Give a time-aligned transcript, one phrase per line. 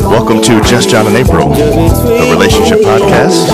[0.00, 3.50] Welcome to Just John and April, the relationship podcast,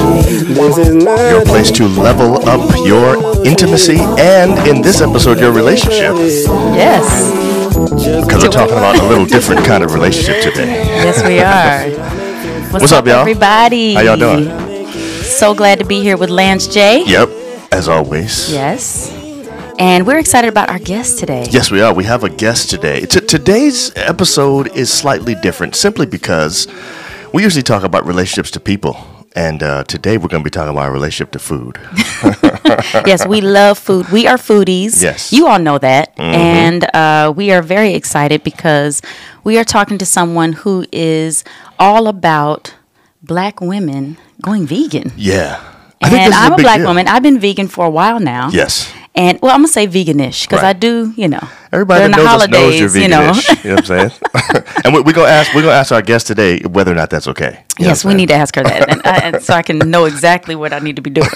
[1.30, 6.14] your place to level up your intimacy and, in this episode, your relationship.
[6.76, 7.49] Yes,
[8.00, 10.84] Because we're talking about a little different kind of relationship today.
[10.86, 12.70] yes, we are.
[12.70, 13.16] What's, What's up, y'all?
[13.16, 13.92] everybody?
[13.92, 14.90] How y'all doing?
[15.22, 17.04] So glad to be here with Lance J.
[17.04, 17.28] Yep,
[17.72, 18.50] as always.
[18.50, 19.10] Yes,
[19.78, 21.46] and we're excited about our guest today.
[21.50, 21.92] Yes, we are.
[21.92, 23.02] We have a guest today.
[23.02, 26.68] T- today's episode is slightly different simply because
[27.34, 28.96] we usually talk about relationships to people.
[29.36, 31.78] And uh, today we're going to be talking about our relationship to food.
[33.06, 34.08] yes, we love food.
[34.08, 35.00] We are foodies.
[35.00, 35.28] Yes.
[35.28, 35.36] Mm-hmm.
[35.36, 39.02] you all know that, and uh, we are very excited because
[39.44, 41.44] we are talking to someone who is
[41.78, 42.74] all about
[43.22, 45.12] black women going vegan.
[45.16, 45.62] Yeah.
[46.00, 46.88] and I'm a, big black deal.
[46.88, 47.06] woman.
[47.06, 48.50] I've been vegan for a while now.
[48.50, 48.92] Yes.
[49.20, 52.24] And well, I'm gonna say veganish because I do, you know, Everybody during that the
[52.24, 53.60] knows us knows you're holidays, you know.
[53.62, 54.74] You know, what I'm saying?
[54.84, 57.28] and we're we gonna ask we're gonna ask our guest today whether or not that's
[57.28, 57.64] okay.
[57.78, 60.06] You yes, we need to ask her that, and, I, and so I can know
[60.06, 61.28] exactly what I need to be doing.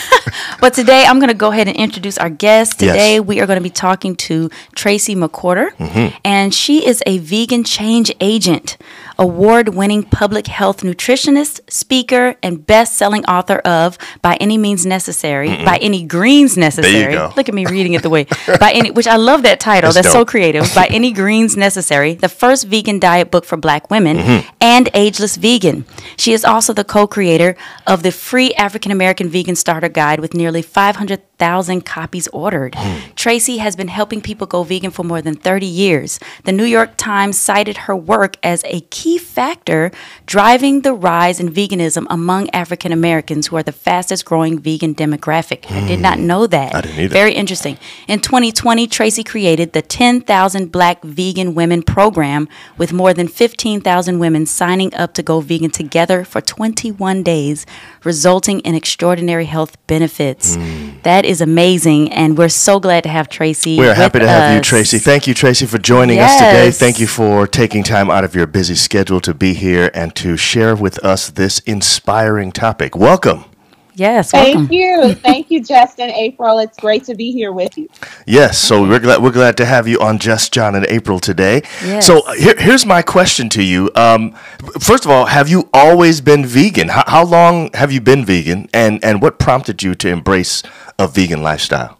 [0.60, 2.80] but today, I'm going to go ahead and introduce our guest.
[2.80, 2.92] Yes.
[2.92, 6.16] Today, we are going to be talking to Tracy McQuirter, Mm-hmm.
[6.24, 8.76] and she is a vegan change agent,
[9.20, 16.02] award-winning public health nutritionist, speaker, and best-selling author of "By Any Means Necessary," "By Any
[16.04, 17.32] Greens Necessary." go.
[17.36, 18.24] Look at me reading it the way
[18.60, 19.92] by any, which I love that title.
[19.92, 20.64] That's That's, so creative.
[20.74, 24.48] By Any Greens Necessary, the first vegan diet book for Black women, Mm-hmm.
[24.60, 25.84] and Ageless Vegan.
[26.16, 27.54] She is also the co-creator
[27.86, 32.74] of the free African American Vegan Starter Guide with nearly 500,000 copies ordered.
[32.74, 32.98] Hmm.
[33.14, 36.18] Tracy has been helping people go vegan for more than 30 years.
[36.44, 39.90] The New York Times cited her work as a key factor
[40.26, 45.70] driving the rise in veganism among African Americans who are the fastest growing vegan demographic.
[45.70, 46.72] I did not know that.
[46.72, 46.76] Hmm.
[46.76, 47.12] I didn't either.
[47.12, 47.78] Very interesting.
[48.08, 54.46] In 2020, Tracy created the 10,000 Black Vegan Women program with more than 15,000 women
[54.46, 57.66] signing up to go vegan together for 21 days,
[58.04, 60.56] resulting in extraordinary health benefits.
[61.02, 63.76] That is amazing, and we're so glad to have Tracy.
[63.76, 64.60] We're happy to have you.
[64.60, 64.98] Tracy.
[64.98, 66.70] Thank you, Tracy, for joining us today.
[66.72, 70.36] Thank you for taking time out of your busy schedule to be here and to
[70.36, 72.96] share with us this inspiring topic.
[72.96, 73.49] Welcome.
[73.94, 74.70] Yes, Thank welcome.
[74.70, 75.14] you.
[75.14, 76.58] Thank you, Justin, April.
[76.58, 77.88] It's great to be here with you.
[78.26, 81.62] Yes, so we're glad we're glad to have you on Just John and April today.
[81.82, 82.06] Yes.
[82.06, 83.90] So uh, here, here's my question to you.
[83.96, 84.32] Um,
[84.80, 86.88] first of all, have you always been vegan?
[86.88, 90.62] How, how long have you been vegan, and and what prompted you to embrace
[90.98, 91.98] a vegan lifestyle?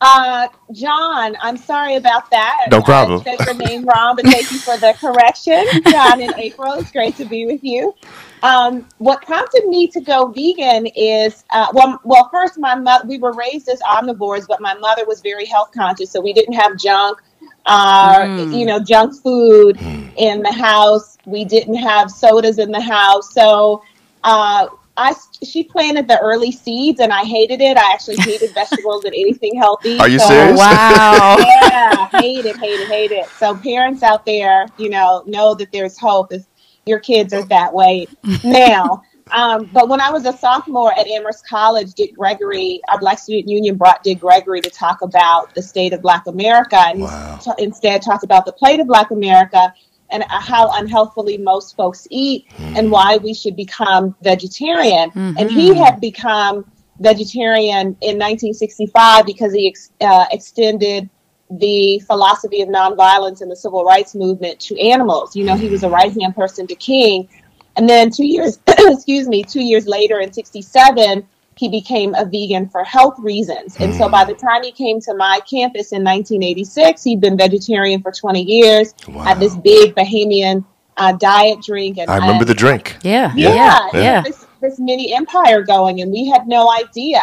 [0.00, 2.68] Uh, John, I'm sorry about that.
[2.70, 3.20] No problem.
[3.26, 5.64] I said your name wrong, but thank you for the correction.
[5.90, 7.94] John and April, it's great to be with you.
[8.42, 13.18] Um, what prompted me to go vegan is, uh, well, well, first, my mother, we
[13.18, 16.76] were raised as omnivores, but my mother was very health conscious, so we didn't have
[16.78, 17.18] junk,
[17.66, 18.58] uh, Mm.
[18.58, 19.78] you know, junk food
[20.16, 21.18] in the house.
[21.26, 23.82] We didn't have sodas in the house, so
[24.24, 27.76] uh, I she planted the early seeds, and I hated it.
[27.76, 29.98] I actually hated vegetables and anything healthy.
[29.98, 30.58] Are you so- serious?
[30.58, 31.36] Wow.
[31.62, 33.26] yeah, hate it, hate it, hate it.
[33.38, 36.44] So parents out there, you know, know that there's hope if
[36.90, 38.06] your kids are that way
[38.44, 39.02] now.
[39.32, 43.48] Um, but when I was a sophomore at Amherst College, Dick Gregory, our Black Student
[43.48, 47.38] Union brought Dick Gregory to talk about the state of Black America, and Wow.
[47.40, 49.72] t- instead talked about the plight of Black America
[50.10, 55.12] and uh, how unhealthfully most folks eat, and why we should become vegetarian.
[55.14, 56.64] And he had become
[56.98, 61.08] vegetarian in 1965 because he ex- uh, extended
[61.50, 65.34] the philosophy of nonviolence and the civil rights movement to animals.
[65.34, 67.28] You know, he was a right hand person to King.
[67.76, 72.68] And then two years, excuse me, two years later in 67, he became a vegan
[72.68, 73.76] for health reasons.
[73.80, 78.00] And so by the time he came to my campus in 1986, he'd been vegetarian
[78.00, 79.22] for 20 years, wow.
[79.22, 80.64] had this big Bahamian
[80.96, 81.98] uh, diet drink.
[81.98, 82.96] And I remember the drink.
[83.02, 84.00] Yeah, yeah, yeah, yeah.
[84.00, 84.22] yeah.
[84.22, 87.22] This, this mini empire going, and we had no idea.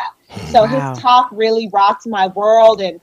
[0.51, 0.93] So Wow.
[0.93, 2.81] his talk really rocked my world.
[2.81, 2.99] And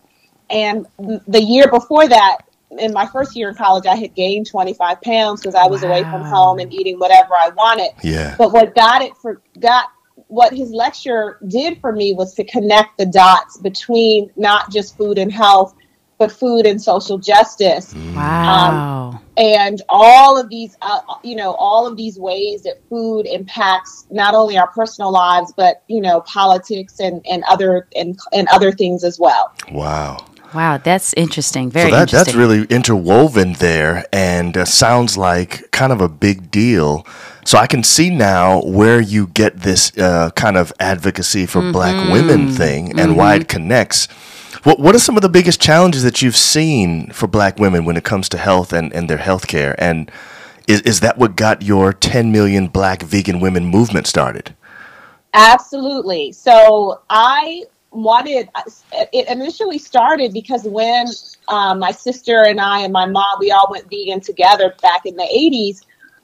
[0.51, 2.39] and the year before that,
[2.79, 6.03] in my first year in college, I had gained 25 pounds because I was away
[6.05, 7.91] from home and eating whatever I wanted.
[8.03, 8.35] Yeah.
[8.37, 9.87] But what got it for got
[10.29, 15.19] what his lecture did for me was to connect the dots between not just food
[15.19, 15.75] and health,
[16.19, 19.21] but food and social justice Wow.
[19.37, 24.33] and all of these uh, you know all of these ways that food impacts not
[24.35, 29.03] only our personal lives but you know politics and and other and and other things
[29.03, 30.25] as well Wow.
[30.55, 31.71] Wow, that's interesting.
[31.71, 32.25] Very so that, interesting.
[32.25, 37.05] that's really interwoven there and uh, sounds like kind of a big deal.
[37.45, 41.95] So I can see now where you get this uh, kind of advocacy for black
[41.95, 42.13] Mm-hmm.
[42.13, 44.07] women thing and why it connects.
[44.63, 47.97] What, what are some of the biggest challenges that you've seen for black women when
[47.97, 49.75] it comes to health and, and their health care?
[49.79, 50.11] And
[50.67, 54.55] is, is that what got your 10 million black vegan women movement started?
[55.35, 56.33] Absolutely.
[56.33, 58.49] So I wanted
[59.13, 61.07] it initially started because when
[61.49, 65.17] um, my sister and I and my mom we all went vegan together back in
[65.17, 65.81] the 80s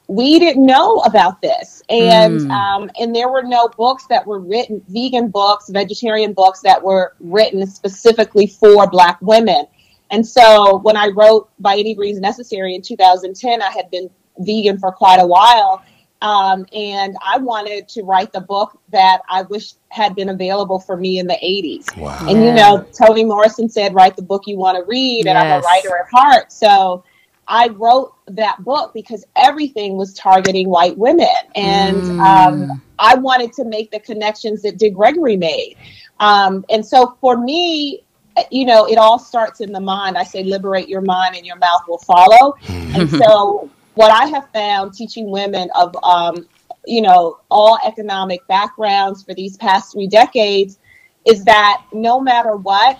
[0.09, 1.83] we didn't know about this.
[1.89, 2.51] And Mm.
[2.51, 7.15] um, and there were no books that were written vegan books vegetarian books that were
[7.21, 9.67] written specifically for black women.
[10.11, 14.79] And so when i wrote by any means necessary in 2010 i had been vegan
[14.79, 15.83] for quite a while
[16.23, 20.97] um, and I wanted to write the book that I wish had been available for
[20.97, 21.97] me in the 80s.
[21.97, 22.19] Wow.
[22.29, 25.51] And you know, Toni Morrison said, write the book you want to read, and I'm
[25.51, 26.53] a writer at heart.
[26.53, 27.05] So
[27.49, 31.27] I wrote that book because everything was targeting white women.
[31.57, 32.21] And Mm.
[32.21, 35.77] um, I wanted to make the connections that Dick Gregory made.
[36.21, 38.05] Um, and so for me,
[38.51, 40.17] you know, it all starts in the mind.
[40.17, 42.55] I say, liberate your mind and your mouth will follow.
[42.95, 46.47] And so, what I have found teaching women of, um,
[46.87, 50.79] you know, all economic backgrounds for these past three decades
[51.27, 52.99] is that no matter what,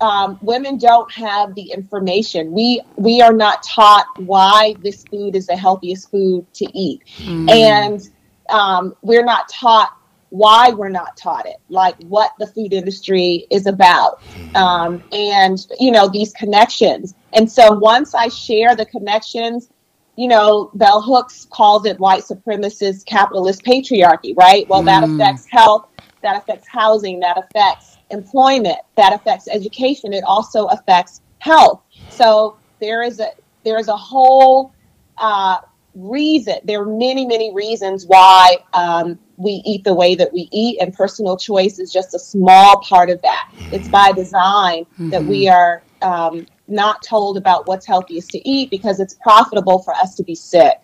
[0.00, 2.50] um, women don't have the information.
[2.52, 7.02] We we are not taught why this food is the healthiest food to eat,
[7.48, 8.00] and
[8.48, 9.96] um, we're not taught
[10.30, 14.20] why we're not taught it, like what the food industry is about,
[14.56, 17.14] um, and you know these connections.
[17.32, 19.68] And so once I share the connections,
[20.16, 24.66] you know, Bell Hooks calls it white supremacist capitalist patriarchy, right?
[24.68, 25.14] Well, that Mm.
[25.14, 25.86] affects health,
[26.22, 30.12] that affects housing, that affects employment, that affects education.
[30.12, 31.80] It also affects health.
[32.08, 33.28] So there is a
[33.64, 34.72] there is a whole
[35.18, 35.58] uh,
[35.94, 36.56] reason.
[36.64, 40.92] There are many many reasons why um, we eat the way that we eat, and
[40.92, 43.44] personal choice is just a small part of that.
[43.70, 48.98] It's by design that we are um, not told about what's healthiest to eat because
[48.98, 50.80] it's profitable for us to be sick.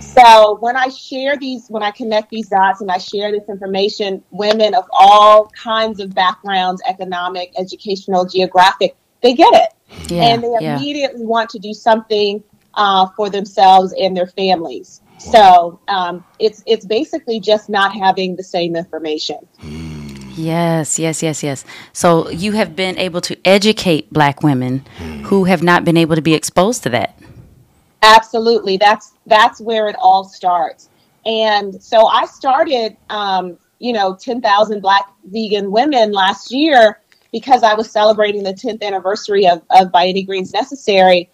[0.00, 4.22] So when I share these, when I connect these dots and I share this information,
[4.30, 10.10] women of all kinds of backgrounds, economic, educational, geographic, they get it.
[10.10, 10.76] yeah, and they yeah.
[10.76, 12.42] immediately want to do something
[12.74, 15.00] uh, for themselves and their families.
[15.18, 19.38] So um, it's it's basically just not having the same information.
[20.36, 21.64] Yes, yes, yes, yes.
[21.92, 24.80] So you have been able to educate black women
[25.24, 27.18] who have not been able to be exposed to that.
[28.02, 30.88] Absolutely, that's that's where it all starts.
[31.26, 37.00] And so I started, um, you know, ten thousand Black vegan women last year
[37.32, 41.30] because I was celebrating the tenth anniversary of, of By Any Greens Necessary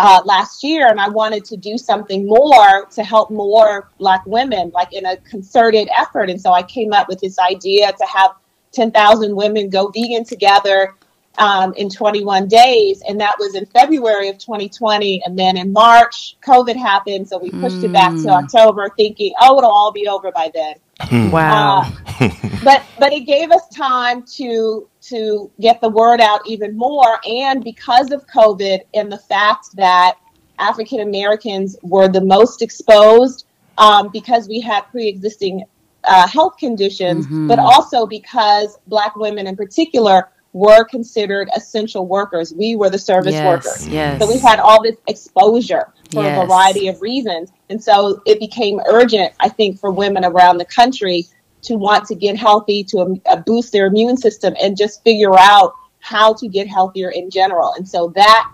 [0.00, 4.70] uh, last year, and I wanted to do something more to help more Black women,
[4.74, 6.30] like in a concerted effort.
[6.30, 8.32] And so I came up with this idea to have
[8.72, 10.94] ten thousand women go vegan together
[11.38, 13.02] um, in 21 days.
[13.08, 15.22] And that was in February of 2020.
[15.24, 17.28] And then in March, COVID happened.
[17.28, 20.74] So we pushed it back to October, thinking, oh, it'll all be over by then.
[21.10, 21.92] Wow.
[22.20, 22.28] Uh,
[22.64, 27.20] but but it gave us time to to get the word out even more.
[27.26, 30.16] And because of COVID and the fact that
[30.58, 33.46] African Americans were the most exposed,
[33.78, 35.64] um, because we had pre-existing
[36.04, 42.52] uh, health conditions, but also because Black women in particular were considered essential workers.
[42.52, 43.88] We were the service yes, workers.
[43.88, 44.20] yes.
[44.20, 46.42] So we had all this exposure for Yes.
[46.42, 47.52] a variety of reasons.
[47.68, 51.26] And so it became urgent, I think, for women around the country
[51.62, 55.38] to want to get healthy, to um, uh, boost their immune system, and just figure
[55.38, 57.74] out how to get healthier in general.
[57.76, 58.50] And so that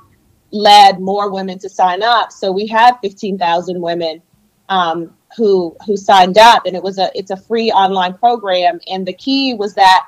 [0.50, 2.30] led more women to sign up.
[2.32, 4.20] So we had 15,000 women
[4.68, 8.80] um, who who signed up, and it was a it's a free online program.
[8.88, 10.06] And the key was that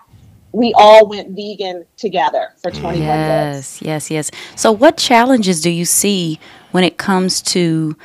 [0.53, 3.07] we all went vegan together for 21 days.
[3.07, 4.31] Yes, yes, yes.
[4.57, 6.41] So, what challenges do you see
[6.71, 7.97] when it comes to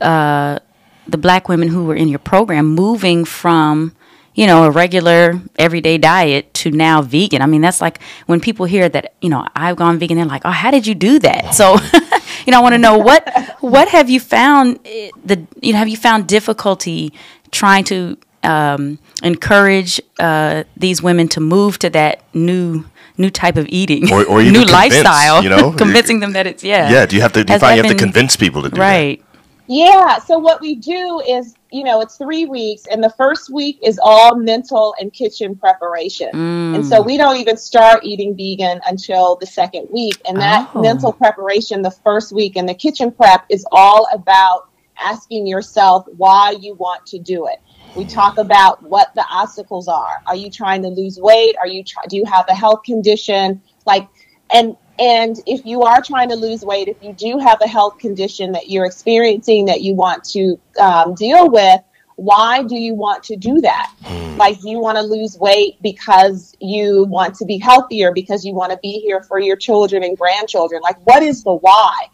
[0.00, 0.58] uh,
[1.06, 3.94] the black women who were in your program moving from,
[4.34, 7.42] you know, a regular everyday diet to now vegan?
[7.42, 10.42] I mean, that's like when people hear that, you know, I've gone vegan, they're like,
[10.44, 11.54] oh, how did you do that?
[11.54, 11.76] So,
[12.46, 15.78] you know, I want to know what what have you found eh, the you know
[15.78, 17.12] have you found difficulty
[17.50, 22.84] trying to um, encourage uh, these women to move to that new
[23.18, 25.72] new type of eating Or- or even new convince, lifestyle you know?
[25.84, 27.92] convincing them that it's yeah Yeah, do you have to do you find you have
[27.92, 28.80] to convince people to do that?
[28.80, 29.22] right
[29.66, 30.18] Yeah.
[30.18, 34.00] So what we do is you know, it's three weeks, and the first week is
[34.02, 36.28] all mental and kitchen preparation.
[36.32, 36.74] Mm.
[36.74, 40.16] And so we don't even start eating vegan until the second week.
[40.26, 40.80] And that Oh.
[40.82, 44.66] mental preparation, the first week, and the kitchen prep is all about
[44.98, 47.60] asking yourself why you want to do it.
[47.96, 50.22] We talk about what the obstacles are.
[50.26, 51.56] Are you trying to lose weight?
[51.60, 53.62] Are you try- do you have a health condition?
[53.86, 54.08] Like
[54.52, 57.98] and and if you are trying to lose weight, if you do have a health
[57.98, 61.80] condition that you're experiencing that you want to um, deal with,
[62.16, 63.94] why do you want to do that?
[64.36, 68.72] Like, you want to lose weight because you want to be healthier, because you want
[68.72, 70.82] to be here for your children and grandchildren?
[70.82, 72.08] Like, what is the why?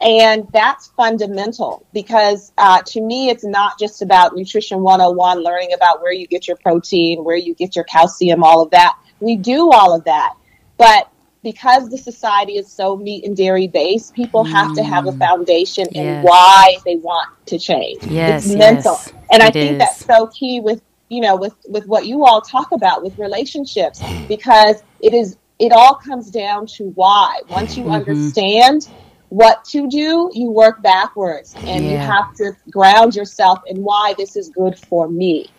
[0.00, 6.02] And that's fundamental because uh, to me, it's not just about Nutrition 101, learning about
[6.02, 8.96] where you get your protein, where you get your calcium, all of that.
[9.20, 10.34] We do all of that.
[10.76, 11.10] But
[11.42, 15.86] because the society is so meat and dairy based, people have to have a foundation
[15.88, 18.02] in why they want to change.
[18.02, 18.94] Yes, it's mental.
[18.94, 19.78] yes, and I think is.
[19.78, 24.02] that's so key with you know with with what you all talk about with relationships
[24.28, 27.40] because it is it all comes down to why.
[27.48, 27.92] Once you Mm-hmm.
[27.94, 28.88] understand
[29.34, 34.36] what to do, you work backwards and you have to ground yourself in why this
[34.36, 35.50] is good for me.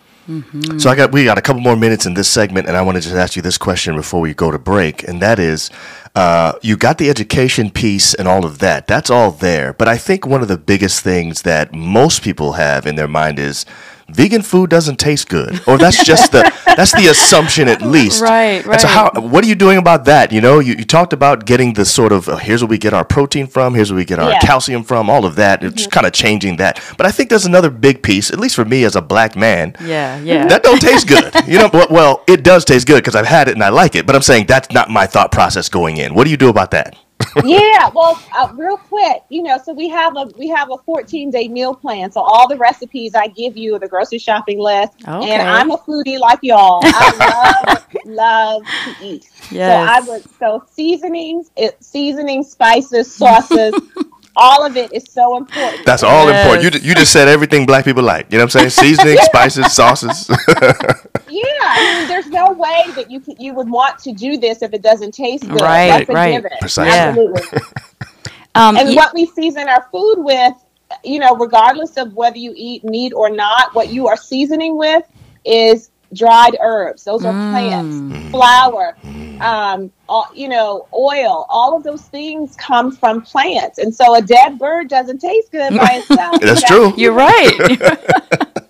[0.80, 2.96] So I got we got a couple more minutes in this segment, and I want
[2.96, 5.70] to just ask you this question before we go to break, and that is,
[6.16, 8.88] uh, you got the education piece and all of that.
[8.88, 12.88] That's all there, but I think one of the biggest things that most people have
[12.88, 13.68] in their mind is
[14.10, 16.44] vegan food doesn't taste good, or that's just the
[16.76, 18.22] that's the assumption at least.
[18.36, 20.32] Right, And so how what are you doing about that?
[20.32, 22.94] You know, you, you talked about getting the sort of uh, here's where we get
[22.94, 24.40] our protein from, here's where we get our Yeah.
[24.40, 25.64] calcium from, all of that.
[25.64, 26.82] It's kind of changing that.
[26.98, 29.76] But I think there's another big piece, at least for me as a black man.
[29.84, 30.48] Yeah, yeah.
[30.48, 31.34] That don't taste good.
[31.48, 33.96] You know, well, well it does taste good because I've had it and I like
[33.96, 34.06] it.
[34.06, 36.14] But I'm saying that's not my thought process going in.
[36.14, 36.96] What do you do about that?
[37.44, 41.32] Yeah, well, uh, real quick, you know, so we have a we have a 14
[41.32, 42.12] day meal plan.
[42.12, 45.32] So all the recipes I give you, the grocery shopping list, Okay.
[45.32, 46.90] and I'm a foodie like y'all.
[46.94, 47.70] I love
[48.06, 49.30] love to eat.
[49.68, 53.76] So I would so seasonings, it, seasonings, spices, sauces,
[54.38, 55.86] all of it is so important.
[55.86, 56.46] That's all Yes.
[56.46, 56.84] important.
[56.84, 58.32] You, you just said everything black people like.
[58.32, 58.70] You know what I'm saying?
[58.98, 60.30] Seasoning, spices, sauces.
[61.28, 64.62] Yeah, I mean, there's no way that you could, you would want to do this
[64.62, 65.60] if it doesn't taste good.
[65.60, 66.32] Right, That's a right.
[66.34, 66.52] given.
[66.62, 66.94] Precisely.
[66.94, 67.08] Yeah.
[67.10, 67.60] Absolutely.
[68.54, 70.54] Um, and y- what we season our food with,
[71.04, 75.04] you know, regardless of whether you eat meat or not, what you are seasoning with
[75.44, 77.04] is dried herbs.
[77.04, 77.50] Those are Mm.
[77.52, 78.96] plants, flour,
[79.42, 81.46] um, all, you know, oil.
[81.50, 85.76] All of those things come from plants, and so a dead bird doesn't taste good
[85.78, 86.40] by itself.
[86.42, 86.90] That's You true.
[86.90, 88.32] gotta- you're right.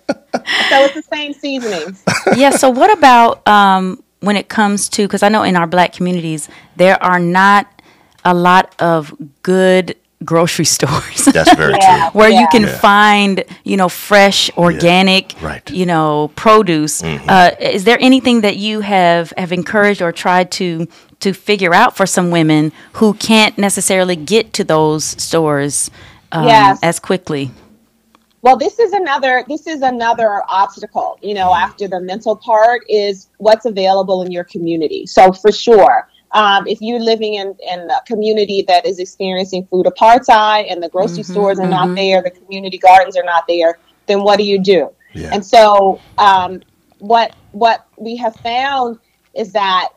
[0.68, 2.02] So it's the same seasonings.
[2.36, 2.50] yeah.
[2.50, 6.48] So what about um, when it comes to because I know in our black communities
[6.76, 7.82] there are not
[8.24, 11.24] a lot of good grocery stores.
[11.26, 12.10] That's very Yeah.
[12.10, 12.20] true.
[12.20, 12.78] where you can Yeah.
[12.78, 15.64] find you know fresh organic Right.
[15.64, 15.74] Mm-hmm.
[15.76, 20.86] you know produce uh, is there anything that you have have encouraged or tried to
[21.20, 25.90] to figure out for some women who can't necessarily get to those stores
[26.32, 26.78] um, Yes.
[26.82, 27.50] as quickly
[28.42, 31.18] Well, this is another this is another obstacle.
[31.22, 35.04] You know, after the mental part is what's available in your community.
[35.06, 39.86] So for sure, um, if you're living in in a community that is experiencing food
[39.86, 44.22] apartheid and the grocery stores are not there, the community gardens are not there, then
[44.22, 44.90] what do you do?
[45.14, 45.30] Yeah.
[45.32, 46.62] And so, um,
[46.98, 48.98] what what we have found
[49.34, 49.88] is that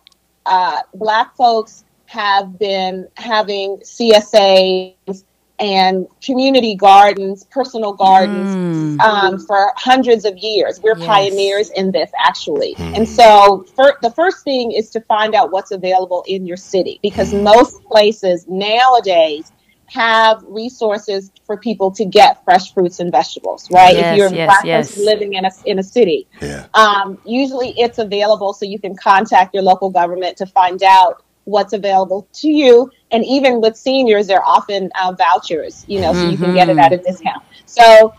[0.45, 5.23] uh, Black folks have been having CSAs
[5.59, 8.57] and community gardens, personal gardens,
[9.01, 10.79] um, for hundreds of years.
[10.83, 11.07] We're Yes.
[11.07, 12.75] pioneers in this, actually.
[12.77, 16.99] And so, fir- the first thing is to find out what's available in your city
[17.01, 19.51] because most places nowadays
[19.87, 23.95] have resources for people to get fresh fruits and vegetables, right?
[23.95, 24.97] Yes, if you're yes, black yes.
[24.97, 26.65] living in a in a city, Yeah.
[26.75, 31.73] um, usually it's available so you can contact your local government to find out what's
[31.73, 32.91] available to you.
[33.11, 36.77] And even with seniors they're often uh, vouchers you know so you can get it
[36.77, 37.43] at a discount.
[37.65, 38.13] So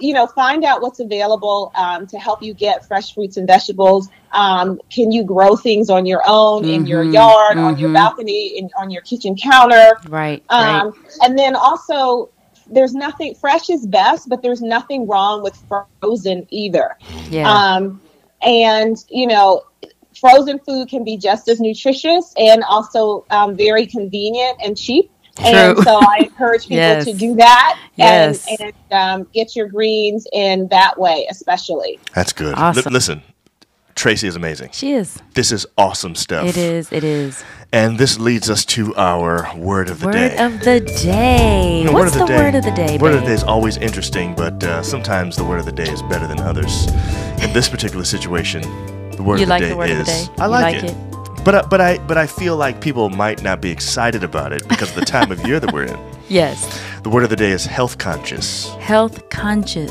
[0.00, 4.08] you know find out what's available um, to help you get fresh fruits and vegetables.
[4.32, 8.70] Um, can you grow things on your own in your yard on your balcony in,
[8.78, 9.92] on your kitchen counter?
[10.08, 10.80] Right right.
[10.80, 12.30] um, and then also,
[12.66, 15.56] there's nothing fresh is best, but there's nothing wrong with
[16.00, 16.96] frozen either.
[17.28, 17.50] yeah.
[17.50, 18.00] Um,
[18.42, 19.64] and you know,
[20.20, 25.10] frozen food can be just as nutritious and also um, very convenient and cheap.
[25.36, 25.46] True.
[25.46, 27.04] And so I encourage people Yes.
[27.06, 28.46] to do that and, Yes.
[28.60, 31.98] and um, get your greens in that way, especially.
[32.14, 32.54] That's good.
[32.56, 32.84] Awesome.
[32.84, 33.22] Li- listen,
[33.94, 34.70] Tracy is amazing.
[34.72, 35.18] She is.
[35.34, 36.46] This is awesome stuff.
[36.48, 36.90] It is.
[36.92, 37.44] It is.
[37.72, 40.30] And this leads us to our word of the day.
[40.30, 40.44] Word day.
[40.44, 41.82] of the day.
[41.86, 42.98] The What's the word of the day?
[42.98, 45.88] Word of the day is always interesting, but uh, sometimes the word of the day
[45.90, 46.86] is better than others.
[47.42, 48.62] In this particular situation,
[49.20, 50.42] the word You of the like day the word is of the day?
[50.42, 50.90] I You like, like it.
[50.90, 51.44] it?
[51.44, 54.66] But I, but I but I feel like people might not be excited about it
[54.68, 55.98] because of the time of year that we're in.
[56.30, 56.58] Yes.
[57.02, 58.68] The word of the day is health conscious.
[58.78, 59.90] Health conscious.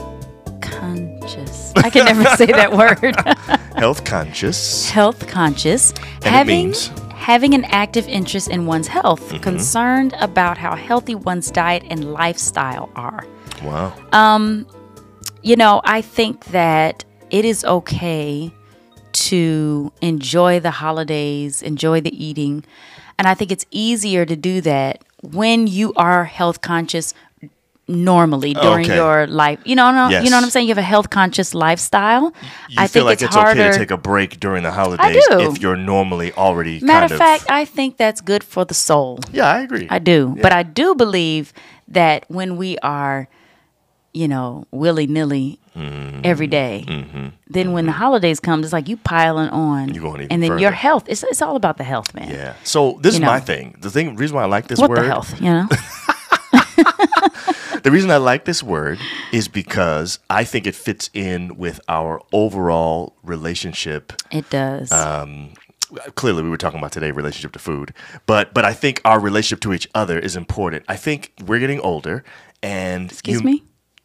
[0.61, 1.73] Conscious.
[1.75, 3.15] I can never say that word.
[3.77, 4.89] Health conscious.
[4.89, 5.91] Health conscious.
[5.91, 6.89] it having means?
[6.89, 7.09] Mm-hmm.
[7.11, 12.89] having an active interest in one's health, concerned about how healthy one's diet and lifestyle
[12.95, 13.25] are.
[13.63, 13.93] Wow.
[14.13, 14.65] Um,
[15.43, 18.53] You know, I think that it is okay
[19.13, 22.63] to enjoy the holidays, enjoy the eating.
[23.17, 27.13] And I think it's easier to do that when you are health conscious
[27.87, 28.95] normally oh, during Okay.
[28.95, 29.59] your life.
[29.65, 30.23] You know, no, Yes.
[30.23, 30.67] you know what I'm saying?
[30.67, 32.31] You have a health conscious lifestyle.
[32.69, 33.61] you I feel think like it's, it's, harder.
[33.61, 37.45] okay to take a break during the holidays if you're normally already Matter of fact,
[37.49, 39.19] I think that's good for the soul.
[39.31, 39.87] yeah, I agree.
[39.89, 40.37] I do.
[40.41, 41.51] But I do believe
[41.87, 43.27] that when we are,
[44.13, 46.21] you know, willy nilly Mm-hmm.
[46.25, 46.83] every day,
[47.47, 49.93] then when the holidays come, it's like you piling on.
[49.93, 52.29] You're going even and then your health, it's, it's all about the health, man.
[52.29, 52.55] Yeah.
[52.65, 53.77] So this You is my thing.
[53.79, 55.67] The thing, reason why I like this What word, the health, you know?
[57.83, 58.99] the reason I like this word
[59.31, 64.13] is because I think it fits in with our overall relationship.
[64.31, 64.91] it does.
[64.91, 65.51] Um,
[66.15, 67.95] Clearly, we were talking about today relationship to food,
[68.27, 70.85] but but I think our relationship to each other is important.
[70.87, 72.23] I think we're getting older,
[72.61, 73.63] and Excuse you- me?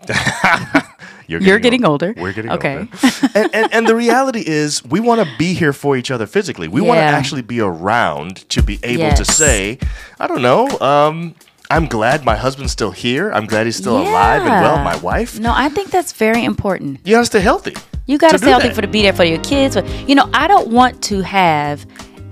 [1.27, 2.13] You're, You're getting older.
[2.17, 2.77] We're getting Okay.
[2.81, 2.89] older.
[3.35, 6.69] and, and, and the reality is, we want to be here for each other physically.
[6.69, 9.79] We want to actually be around to be able to say,
[10.21, 11.35] I don't know, um,
[11.71, 13.33] I'm glad my husband's still here.
[13.33, 14.85] I'm glad he's still alive and well.
[14.85, 15.41] My wife.
[15.41, 17.01] No, I think that's very important.
[17.05, 17.75] You gotta stay healthy.
[18.07, 18.75] You got to to stay healthy that.
[18.75, 19.75] for to be there for your kids.
[19.75, 21.87] But you know, I don't want to have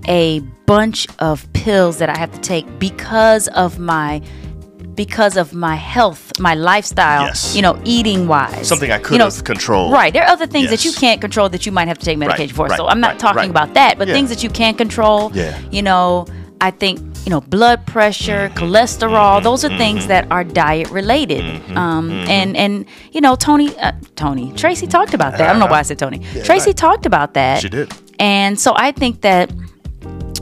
[0.06, 4.20] a bunch of pills that I have to take because of my
[4.94, 7.22] because of my health, my lifestyle.
[7.26, 7.54] Yes.
[7.56, 8.68] You know, eating wise.
[8.68, 9.92] Something I could You know, have controlled.
[9.92, 10.12] Right.
[10.12, 12.54] There are other things that you can't control that you might have to take medication
[12.54, 12.66] for.
[12.66, 13.50] right, so I'm not right, talking right.
[13.50, 14.14] about that, but Yeah.
[14.14, 15.30] things that you can control.
[15.34, 15.58] Yeah.
[15.70, 16.26] You know,
[16.60, 18.64] I think you know blood pressure, Mm-hmm.
[18.64, 19.42] cholesterol.
[19.42, 21.42] Those are things that are diet related.
[21.42, 21.76] Mm-hmm.
[21.76, 25.48] Um, and and you know, Tony, uh, Tony, Tracy talked about that.
[25.48, 26.18] I don't know why I said Tony.
[26.44, 26.76] Tracy right.
[26.76, 27.60] talked about that.
[27.62, 27.92] She did.
[28.18, 29.50] And so I think that,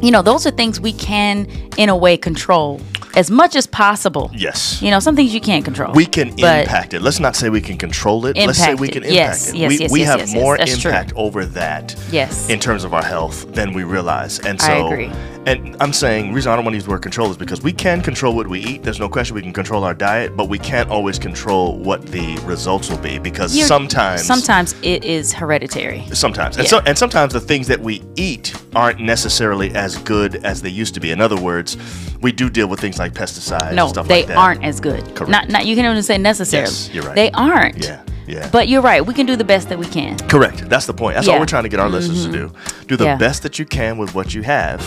[0.03, 1.47] you know, those are things we can,
[1.79, 2.81] in a way, control
[3.17, 4.31] as much as possible.
[4.35, 4.81] Yes.
[4.83, 5.93] You know, some things you can't control.
[5.93, 7.03] We can impact it.
[7.03, 8.37] Let's not say we can control it.
[8.37, 9.57] Let's say Impact we can impact Yes, it.
[9.57, 10.91] yes, we yes, we yes, have yes, more That's true.
[10.91, 12.49] impact over that Yes.
[12.49, 14.39] in terms of our health than we realize.
[14.41, 15.11] And I so agree.
[15.47, 17.73] And I'm saying reason I don't want to use the word control is because we
[17.73, 18.83] can control what we eat.
[18.83, 22.37] There's no question we can control our diet, but we can't always control what the
[22.45, 26.05] results will be because You're- sometimes sometimes it is hereditary.
[26.13, 26.71] Sometimes, and Yeah.
[26.71, 30.95] so and sometimes the things that we eat aren't necessarily as good as they used
[30.95, 31.11] to be.
[31.11, 31.77] In other words,
[32.21, 33.73] we do deal with things like pesticides.
[33.73, 34.37] No, and stuff they like that.
[34.37, 35.03] aren't as good.
[35.15, 35.31] Correct.
[35.31, 36.69] Not, not you can even say necessarily.
[36.71, 37.15] Yes, you're right.
[37.17, 37.79] They aren't.
[37.83, 38.49] Yeah, yeah.
[38.53, 39.05] But you're right.
[39.05, 40.19] We can do the best that we can.
[40.29, 40.69] Correct.
[40.69, 41.15] That's the point.
[41.15, 41.37] That's all Yeah.
[41.37, 41.43] Mm-hmm.
[41.43, 42.53] we're trying to get our listeners to do.
[42.89, 43.17] Do the Yeah.
[43.17, 44.85] best that you can with what you have,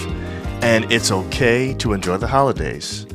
[0.63, 3.06] and it's okay to enjoy the holidays,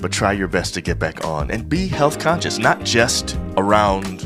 [0.00, 4.20] but try your best to get back on and be health conscious, not just around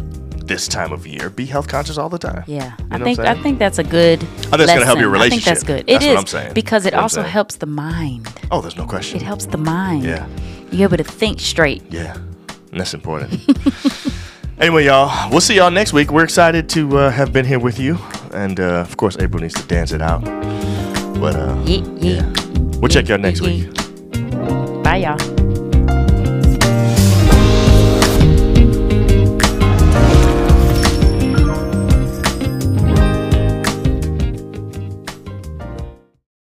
[0.47, 1.31] this time of year.
[1.31, 2.45] Be health conscious all the time.
[2.47, 4.23] Yeah, You I know what think I think that's a good.
[4.23, 5.27] I think it's gonna help your lesson.
[5.27, 5.81] I think that's good.
[5.81, 6.55] It That's is what I'm saying.
[6.55, 8.29] because it That's also helps the mind.
[8.51, 9.17] Oh, there's no question.
[9.17, 10.05] It helps the mind.
[10.05, 10.27] Yeah.
[10.71, 11.83] You're able to think straight.
[11.91, 12.15] Yeah,
[12.73, 13.41] and that's important.
[14.59, 16.11] anyway, y'all, we'll see y'all next week.
[16.11, 17.97] We're excited to uh, have been here with you,
[18.33, 20.25] and uh, of course, April needs to dance it out.
[21.21, 22.33] But uh, Yeah, yeah.
[22.85, 23.67] We'll check y'all next week.
[24.83, 25.34] Bye, y'all.